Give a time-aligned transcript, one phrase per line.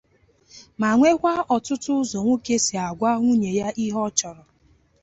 [0.79, 4.43] ma nwekwa ọtụtụ ụzọ nwoke si agwa nwunye ya ihe ọ chọrọ.